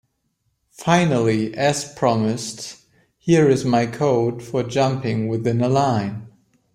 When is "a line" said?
5.61-6.25